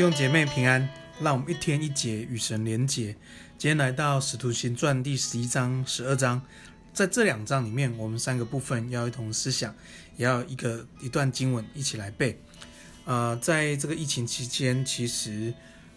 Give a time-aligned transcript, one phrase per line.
[0.00, 0.88] 弟兄姐妹平安，
[1.20, 3.14] 让我们一天一节与神连结。
[3.58, 6.40] 今天来到《使徒行传》第十一章、十二章，
[6.94, 9.74] 在这两章里面，我们三个部分要一同思想，
[10.16, 12.40] 也要一个一段经文一起来背。
[13.04, 15.52] 呃，在这个疫情期间，其实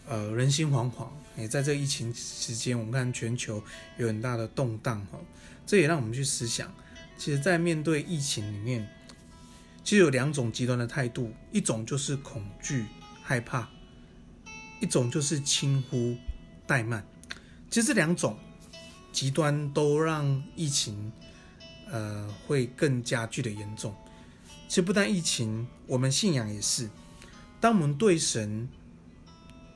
[0.06, 1.08] 呃人心惶惶，
[1.38, 3.64] 也在这个疫情期间，我们看全球
[3.96, 5.18] 有很大的动荡哈，
[5.66, 6.70] 这也让我们去思想，
[7.18, 8.86] 其实，在面对疫情里面，
[9.82, 12.84] 其实有两种极端的态度，一种就是恐惧、
[13.24, 13.70] 害怕。
[14.84, 16.18] 一种就是轻忽、
[16.68, 17.08] 怠慢，
[17.70, 18.38] 其实这两种
[19.14, 21.10] 极端都让疫情，
[21.90, 23.96] 呃，会更加剧的严重。
[24.68, 26.90] 其实不但疫情，我们信仰也是。
[27.62, 28.68] 当我们对神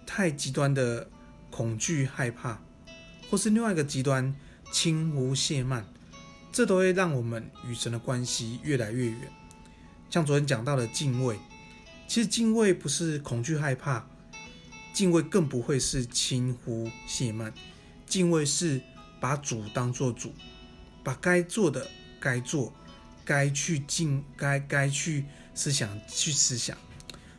[0.06, 1.10] 太极端的
[1.50, 2.60] 恐惧、害怕，
[3.30, 4.36] 或是另外一个极端
[4.74, 5.86] 轻忽、懈慢，
[6.52, 9.22] 这都会让我们与神的关系越来越远。
[10.10, 11.40] 像昨天讲到的敬畏，
[12.10, 14.06] 其实敬畏不是恐惧、害怕。
[14.98, 17.54] 敬畏更不会是轻忽懈慢，
[18.08, 18.82] 敬畏是
[19.20, 20.34] 把主当做主，
[21.04, 21.88] 把该做的
[22.20, 22.74] 该做，
[23.24, 26.76] 该去敬该该去思想去思想。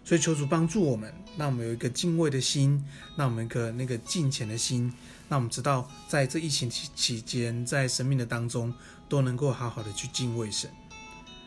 [0.04, 2.80] 所以求主帮助我们，让我们有一个敬畏的心，
[3.16, 4.92] 让我们一个那个敬虔的心，
[5.28, 8.72] 让我们知道在这疫情期期间，在生命的当中
[9.08, 10.70] 都能够好好的去敬畏神。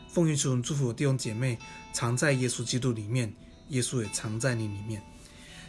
[0.09, 1.58] 奉劝主祝福弟兄姐妹，
[1.94, 3.34] 常在耶稣基督里面，
[3.70, 5.02] 耶稣也常在你里面。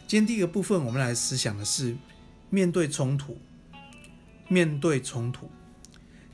[0.06, 1.96] 今天第一个部分，我们来思想的是
[2.50, 3.38] 面对冲突。
[4.48, 5.48] 面对冲突，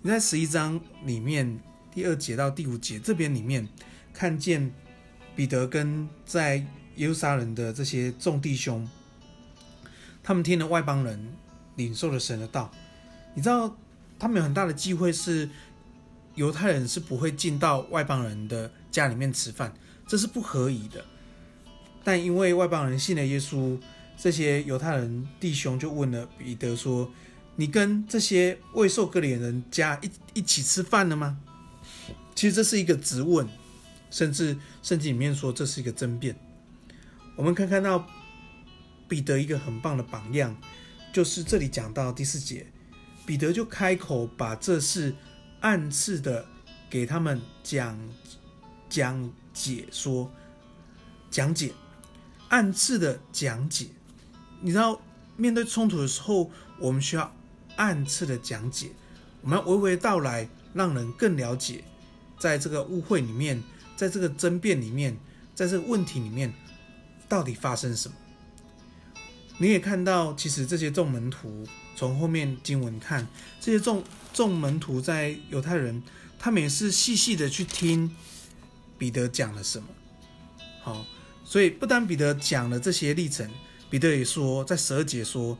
[0.02, 1.60] 你在十一章里面
[1.94, 3.68] 第二节到第五节这边里面，
[4.12, 4.72] 看见
[5.36, 8.88] 彼得跟在耶路撒冷的这些众弟兄，
[10.20, 11.32] 他们听了外邦人
[11.76, 12.72] 领受了神的道。
[13.34, 13.76] 你知道，
[14.18, 15.48] 他们有很大的机会是
[16.34, 19.72] 犹太人是不会进到外邦人的家里面吃饭，
[20.08, 21.04] 这是不合宜的。
[22.08, 23.78] 但因为外邦人信了耶稣，
[24.16, 27.12] 这些犹太人弟兄就问了彼得说
[27.54, 31.38] ：“你跟这些未受割礼人家一一起吃饭了吗？”
[32.34, 33.46] 其实这是一个质问，
[34.10, 36.34] 甚至圣经里面说这是一个争辩。
[37.36, 38.08] 我们可以看到
[39.06, 40.56] 彼得一个很棒的榜样，
[41.12, 42.66] 就是这里讲到第四节，
[43.26, 45.14] 彼得就开口把这事
[45.60, 46.46] 暗示的
[46.88, 48.00] 给他们讲
[48.88, 50.32] 讲解说
[51.30, 51.70] 讲解。
[52.48, 53.88] 暗自的讲解，
[54.62, 55.00] 你知道，
[55.36, 57.34] 面对冲突的时候，我们需要
[57.76, 58.90] 暗自的讲解，
[59.42, 61.84] 我们要娓娓道来，让人更了解，
[62.38, 63.62] 在这个误会里面，
[63.96, 65.16] 在这个争辩里面，
[65.54, 66.52] 在这个问题里面，
[67.28, 68.14] 到底发生什么？
[69.58, 73.26] 你也看到，其实这些众门徒从后面经文看，
[73.60, 76.02] 这些众众门徒在犹太人，
[76.38, 78.16] 他们也是细细的去听
[78.96, 79.88] 彼得讲了什么，
[80.82, 81.04] 好。
[81.48, 83.50] 所以不单彼得讲了这些历程，
[83.88, 85.56] 彼得也说，在十二节说，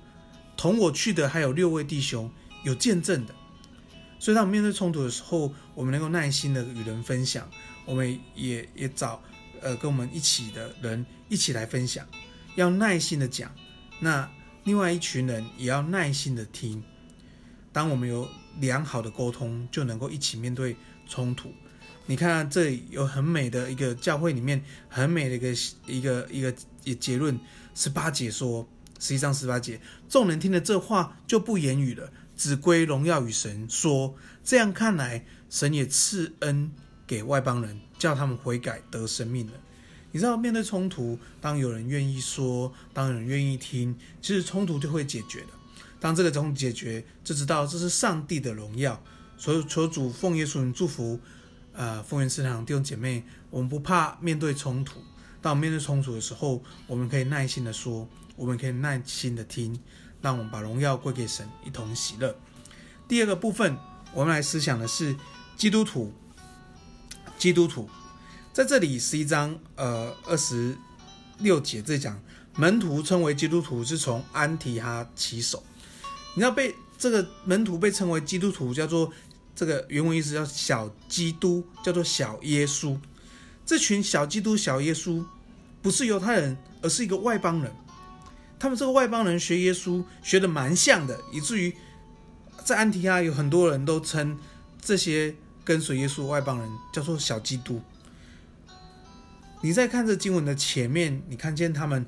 [0.54, 2.31] 同我去的还有六位弟兄，
[2.62, 3.34] 有见证的。
[4.19, 7.49] 所以当我们面对冲突的时候，我们能够耐心的与人分享，
[7.87, 9.22] 我们也也找
[9.62, 12.06] 呃跟我们一起的人一起来分享，
[12.55, 13.50] 要耐心的讲。
[13.99, 14.31] 那
[14.65, 16.82] 另外一群人也要耐心的听。
[17.72, 18.28] 当我们有
[18.60, 20.76] 良好的沟通，就能够一起面对
[21.09, 21.50] 冲突。
[22.10, 25.52] 你看，这有很美的一个教会里面很美的一个
[25.86, 26.50] 一个一个
[26.94, 27.38] 结论。
[27.74, 28.66] 十八节说，
[28.98, 33.69] 十一章十八节，众人听了这话就不言语了，只归荣耀与神。
[33.69, 36.72] 说这样看来，神也赐恩
[37.06, 39.52] 给外邦人，叫他们悔改得生命了。
[40.10, 45.48] 你知道，面对冲突，当有人愿意说，当有人愿意听，其实冲突就会解决的。
[46.00, 48.98] 当这个冲突解决，就知道这是上帝的荣耀。
[49.36, 51.20] 所以求主奉耶稣祝福。
[51.78, 54.98] 呃，丰源市场弟兄姐妹，我们不怕面对冲突。
[55.40, 59.78] 当我们面对冲突的时候，我们可以耐心的说，我们可以耐心的听，
[60.20, 62.36] 让我们把荣耀归给神，一同喜乐。
[63.06, 63.78] 第二个部分，
[64.12, 65.14] 我们来思想的是
[65.56, 66.12] 基督徒。
[67.38, 67.88] 基督徒
[68.52, 70.76] 在这里十一章呃二十
[71.38, 72.20] 六节这讲，
[72.56, 75.62] 门徒称为基督徒是从安提哈起手。
[76.34, 79.12] 你要被这个门徒被称为基督徒，叫做。
[79.58, 82.96] 这个原文意思叫小基督，叫做小耶稣。
[83.66, 85.25] 这群小基督、小耶稣
[85.82, 87.72] 不是犹太人，而是一个外邦人。
[88.56, 91.75] 他们这个外邦人学耶稣学得蛮像的，以至于
[92.64, 94.38] 在安提阿有很多人都称
[94.81, 95.34] 这些
[95.64, 97.82] 跟随耶稣的外邦人叫做小基督。
[99.60, 102.06] 你在看这经文的前面，你看见他们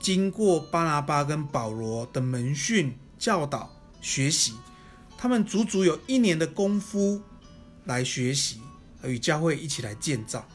[0.00, 3.68] 经过巴拿巴跟保罗的门训、教导、
[4.00, 4.54] 学习。
[5.18, 7.20] 他们足足有一年的功夫
[7.86, 8.60] 来学习，
[9.02, 10.48] 与教会一起来建造。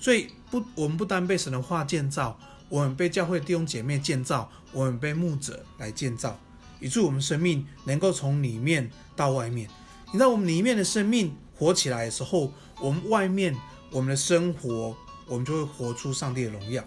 [0.00, 6.40] 所以不，我们不单被神的话建造，我们被教会弟兄姐妹建造，我们被牧者来建造，
[6.80, 9.68] 以致我们生命能够从里面到外面。
[10.06, 13.54] 你知道，我们里面的生命活起来的时候，我们外面
[13.90, 16.82] 我们的生活，我们就会活出上帝的荣耀。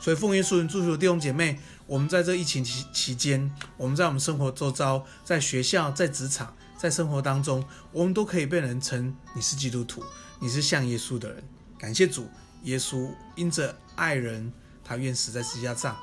[0.00, 10.02] 所以，奉耶稣名祝福弟兄姐妹，我们在这疫情期期间，我们在我们生活周遭，在学校、在职场、在生活当中，我们都可以被人称你是基督徒，
[10.40, 11.44] 你是像耶稣的人。
[11.78, 12.28] 感谢主，
[12.62, 14.50] 耶稣因着爱人，
[14.82, 15.96] 他愿死在十字架上。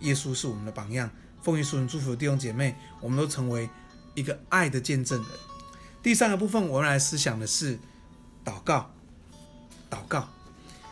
[0.00, 1.08] 耶稣是我们的榜样。
[1.40, 3.70] 奉耶稣名祝福弟兄姐妹，我们都成为
[4.14, 5.28] 一个爱的见证人。
[6.02, 7.78] 第三个部分，我们来思想的是
[8.44, 8.90] 祷告。
[9.88, 10.28] 祷告，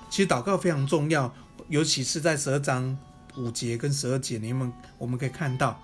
[0.09, 1.35] 其实祷告非常重要。
[1.69, 2.97] 尤其是在十二章
[3.37, 5.81] 五节跟十二节，你们我们可以看到，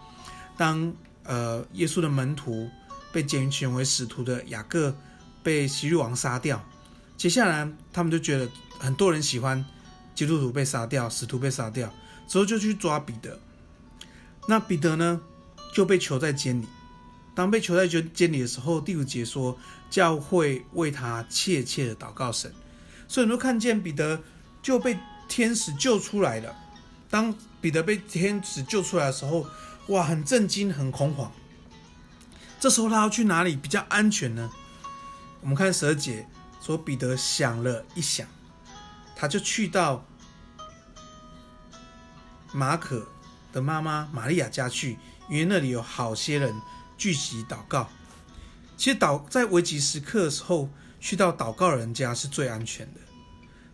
[0.56, 0.92] 当
[1.24, 2.68] 呃耶稣的门徒
[3.12, 4.96] 被拣选为使徒的雅各
[5.42, 6.64] 被希律王杀掉，
[7.16, 8.48] 接下来他们就觉得
[8.78, 9.64] 很多人喜欢
[10.14, 11.92] 基督徒被杀掉，使徒被杀掉，
[12.28, 13.38] 之后就去抓彼得。
[14.48, 15.20] 那彼得呢
[15.72, 16.66] 就被囚在监里。
[17.34, 19.58] 当被囚在监监里的时候，第五节说
[19.90, 22.52] 教会为他切切的祷告神，
[23.06, 24.22] 所以你都看见彼得
[24.62, 24.96] 就被。
[25.28, 26.54] 天使救出来了。
[27.08, 29.46] 当彼得被天使救出来的时候，
[29.88, 31.30] 哇，很震惊，很恐慌。
[32.58, 34.50] 这时候他要去哪里比较安全呢？
[35.40, 36.26] 我们看蛇姐
[36.60, 38.26] 说，彼得想了一想，
[39.14, 40.04] 他就去到
[42.52, 43.06] 马可
[43.52, 44.98] 的妈妈玛利亚家去，
[45.28, 46.54] 因为那里有好些人
[46.96, 47.88] 聚集祷告。
[48.76, 50.68] 其实祷在危急时刻的时候，
[50.98, 53.00] 去到祷告人家是最安全的。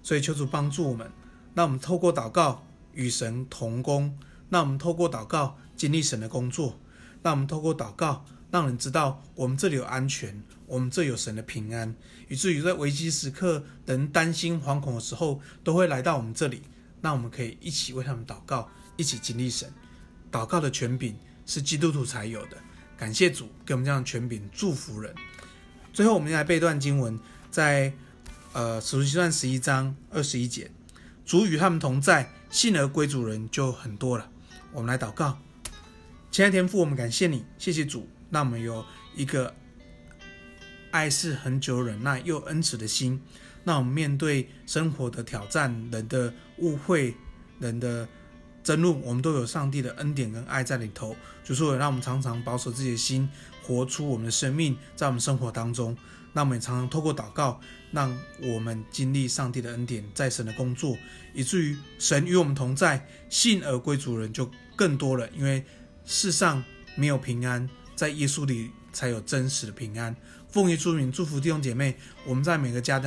[0.02, 1.10] 所以求主帮助我们。
[1.54, 4.18] 那我们透过祷告与神同工，
[4.48, 6.78] 那我们透过祷告经历神的工作，
[7.22, 11.94] 那我们透过祷告让人知道我们这里有安全，我们这有神的平安，
[12.28, 16.62] 以至于在危机时刻人担心惶恐的时候，都会来到我们这里。
[17.00, 19.72] 那我们可以一起为他们祷告，一起经历神。
[20.30, 22.56] 祷告的权柄是基督徒才有的，
[22.96, 25.12] 感谢主给我们这样的权柄，祝福人。
[25.92, 27.18] 最后，我们来背段经文，
[27.50, 27.92] 在
[28.52, 30.70] 呃使徒行传十一章二十一节。
[31.24, 34.30] 主与他们同在，信而归主人就很多了。
[34.72, 35.38] 我们来祷告，
[36.30, 38.84] 亲爱的天父，我们感谢你，谢谢主，让我们有
[39.16, 39.54] 一个
[40.90, 43.18] 爱是恒久忍耐又恩慈的心。
[43.64, 47.14] 那我们面对生活的挑战、人的误会、
[47.58, 48.06] 人的
[48.62, 51.16] 争论，我们都有上帝的恩典跟爱在里头。
[51.42, 53.26] 就是为了让我们常常保守自己的心，
[53.62, 55.96] 活出我们的生命，在我们生活当中。
[56.32, 60.96] 那我们也常常透过祷告，让我们经历上帝的恩典，在神的工作，
[61.34, 65.28] 以至于神与我们同在，信而归主人就更多了。
[65.30, 65.64] 因为
[66.04, 66.64] 世上
[66.96, 70.16] 没有平安，在耶稣里才有真实的平安。
[70.48, 71.96] 奉耶稣名祝福弟兄姐妹，
[72.26, 72.98] 我们在每个家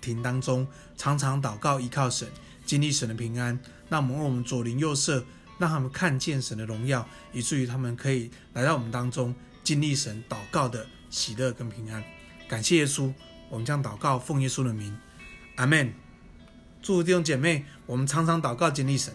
[0.00, 2.28] 庭当中常常祷告，依靠神，
[2.64, 3.58] 经历神的平安。
[3.88, 5.24] 那我们为我们左邻右舍，
[5.58, 9.34] 让他们看见神的荣耀，以至于他们可以来到我们当中，
[9.64, 12.02] 经历神祷告的喜乐跟平安。
[12.50, 13.12] 感谢耶稣，
[13.48, 14.98] 我们将祷告奉耶稣的名，
[15.54, 15.94] 阿门。
[16.82, 19.14] 祝福弟兄姐妹，我们常常祷告经历神。